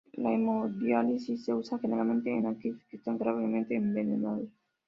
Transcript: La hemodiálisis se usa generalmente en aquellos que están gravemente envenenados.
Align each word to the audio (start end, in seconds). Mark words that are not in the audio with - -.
La 0.17 0.31
hemodiálisis 0.33 1.45
se 1.45 1.53
usa 1.53 1.77
generalmente 1.77 2.35
en 2.35 2.47
aquellos 2.47 2.83
que 2.89 2.97
están 2.97 3.19
gravemente 3.19 3.75
envenenados. 3.75 4.49